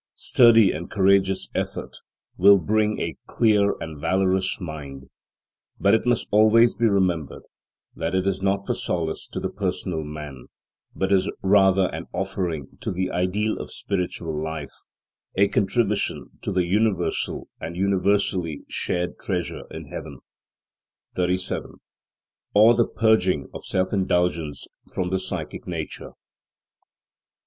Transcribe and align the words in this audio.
Sturdy 0.15 0.71
and 0.71 0.89
courageous 0.89 1.47
effort 1.53 1.97
will 2.35 2.57
bring 2.57 2.97
a 2.99 3.15
clear 3.27 3.75
and 3.79 4.01
valorous 4.01 4.59
mind. 4.59 5.11
But 5.79 5.93
it 5.93 6.07
must 6.07 6.27
always 6.31 6.73
be 6.73 6.87
remembered 6.87 7.43
that 7.95 8.13
this 8.13 8.25
is 8.37 8.41
not 8.41 8.65
for 8.65 8.73
solace 8.73 9.27
to 9.27 9.39
the 9.39 9.51
personal 9.51 10.03
man, 10.03 10.47
but 10.95 11.11
is 11.11 11.31
rather 11.43 11.85
an 11.93 12.07
offering 12.13 12.79
to 12.79 12.89
the 12.91 13.11
ideal 13.11 13.59
of 13.59 13.69
spiritual 13.69 14.43
life, 14.43 14.71
a 15.35 15.47
contribution 15.49 16.31
to 16.41 16.51
the 16.51 16.65
universal 16.65 17.47
and 17.59 17.77
universally 17.77 18.63
shared 18.67 19.19
treasure 19.19 19.65
in 19.69 19.85
heaven. 19.85 20.17
37. 21.15 21.73
Or 22.55 22.73
the 22.73 22.87
purging 22.87 23.49
of 23.53 23.65
self 23.65 23.93
indulgence 23.93 24.65
from 24.95 25.11
the 25.11 25.19
psychic 25.19 25.67
nature. 25.67 26.13